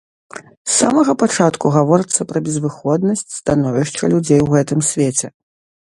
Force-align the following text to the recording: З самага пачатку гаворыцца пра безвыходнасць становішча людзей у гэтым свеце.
З 0.35 0.71
самага 0.75 1.13
пачатку 1.23 1.65
гаворыцца 1.75 2.27
пра 2.33 2.39
безвыходнасць 2.47 3.25
становішча 3.39 4.03
людзей 4.15 4.41
у 4.47 4.53
гэтым 4.55 4.79
свеце. 4.93 5.27